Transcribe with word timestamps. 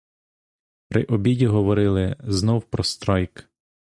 При 0.89 1.03
обіді 1.03 1.47
говорили 1.47 2.15
знов 2.23 2.63
про 2.69 2.83
страйк. 2.83 3.49